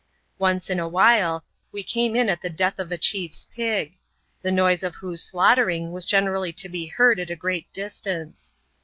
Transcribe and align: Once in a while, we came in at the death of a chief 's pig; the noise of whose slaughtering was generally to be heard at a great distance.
Once 0.39 0.67
in 0.71 0.79
a 0.79 0.87
while, 0.87 1.45
we 1.71 1.83
came 1.83 2.15
in 2.15 2.27
at 2.27 2.41
the 2.41 2.49
death 2.49 2.79
of 2.79 2.91
a 2.91 2.97
chief 2.97 3.35
's 3.35 3.45
pig; 3.45 3.99
the 4.41 4.49
noise 4.51 4.81
of 4.81 4.95
whose 4.95 5.21
slaughtering 5.21 5.91
was 5.91 6.05
generally 6.05 6.51
to 6.51 6.67
be 6.67 6.87
heard 6.87 7.19
at 7.19 7.29
a 7.29 7.35
great 7.35 7.71
distance. 7.71 8.51